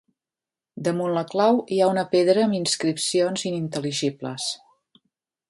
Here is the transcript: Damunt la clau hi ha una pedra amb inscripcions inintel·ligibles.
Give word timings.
Damunt 0.87 1.13
la 1.17 1.23
clau 1.33 1.59
hi 1.75 1.77
ha 1.81 1.89
una 1.97 2.05
pedra 2.15 2.47
amb 2.47 2.59
inscripcions 2.61 3.45
inintel·ligibles. 3.53 4.51